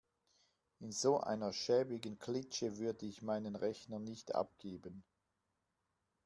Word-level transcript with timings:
In 0.79 0.91
so 0.91 1.19
einer 1.19 1.53
schäbigen 1.53 2.17
Klitsche 2.17 2.79
würde 2.79 3.05
ich 3.05 3.21
meinen 3.21 3.55
Rechner 3.55 3.99
nicht 3.99 4.33
abgeben. 4.33 5.03